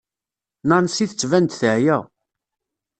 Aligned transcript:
Nancy 0.67 1.03
tettban-d 1.07 1.51
teεya. 1.59 1.97